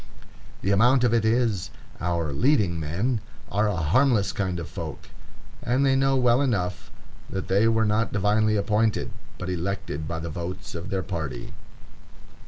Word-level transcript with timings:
The 0.63 0.71
amount 0.71 1.03
of 1.03 1.13
it 1.13 1.23
is, 1.23 1.69
our 1.99 2.33
"leading 2.33 2.79
men" 2.79 3.21
are 3.51 3.67
a 3.67 3.75
harmless 3.75 4.31
kind 4.33 4.59
of 4.59 4.67
folk, 4.67 5.09
and 5.61 5.85
they 5.85 5.95
know 5.95 6.15
well 6.15 6.41
enough 6.41 6.89
that 7.29 7.47
they 7.49 7.67
were 7.67 7.85
not 7.85 8.11
divinely 8.11 8.55
appointed, 8.55 9.11
but 9.37 9.47
elected 9.47 10.07
by 10.07 10.17
the 10.17 10.31
votes 10.31 10.73
of 10.73 10.89
their 10.89 11.03
party. 11.03 11.53